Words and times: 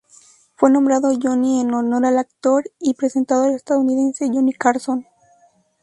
Fue 0.55 0.71
nombrado 0.71 1.13
Johnny 1.21 1.61
en 1.61 1.75
honor 1.75 2.07
al 2.07 2.17
actor 2.17 2.63
y 2.79 2.95
presentador 2.95 3.51
estadounidense 3.51 4.31
Johnny 4.33 4.51
Carson. 4.51 5.05